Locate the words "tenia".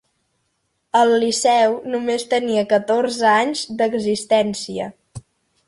2.33-2.65